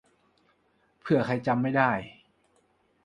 [0.99, 1.91] เผื่อใครจำไม่ได้